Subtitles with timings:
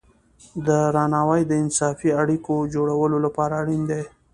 [0.67, 4.03] درناوی د انصافی اړیکو جوړولو لپاره اړین دی.